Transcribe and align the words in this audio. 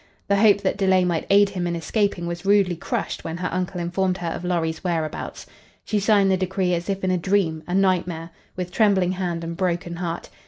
The 0.29 0.37
hope 0.37 0.61
that 0.61 0.77
delay 0.79 1.05
might 1.05 1.27
aid 1.29 1.49
him 1.49 1.67
in 1.67 1.75
escaping 1.75 2.25
was 2.25 2.43
rudely 2.43 2.75
crushed 2.75 3.23
when 3.23 3.37
her 3.37 3.53
uncle 3.53 3.79
informed 3.79 4.17
her 4.17 4.29
of 4.29 4.43
Lorry's 4.43 4.83
whereabouts. 4.83 5.45
She 5.85 5.99
signed 5.99 6.31
the 6.31 6.37
decree 6.37 6.73
as 6.73 6.89
if 6.89 7.03
in 7.03 7.11
a 7.11 7.19
dream, 7.19 7.61
a 7.67 7.75
nightmare, 7.75 8.31
with 8.55 8.71
trembling 8.71 9.11
hand 9.11 9.43
and 9.43 9.55
broken 9.55 9.97
heart. 9.97 10.31